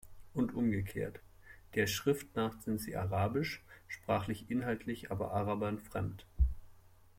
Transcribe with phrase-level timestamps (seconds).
[0.33, 1.19] Und umgekehrt:
[1.75, 6.25] der Schrift nach sind sie arabisch, sprachlich-inhaltlich aber Arabern fremd.